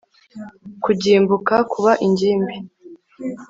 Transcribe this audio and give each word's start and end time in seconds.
kugimbuka 0.83 1.55
kuba 1.71 1.91
ingimbi 2.05 2.55